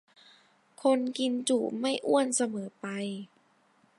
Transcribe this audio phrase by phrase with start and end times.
[0.83, 2.87] คนกินจุไม่อ้วนเสมอไป